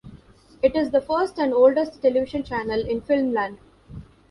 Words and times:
It 0.63 0.75
is 0.75 0.89
the 0.89 0.99
first 0.99 1.37
and 1.37 1.53
oldest 1.53 2.01
television 2.01 2.41
channel 2.41 2.79
in 2.81 3.01
Finland. 3.01 3.59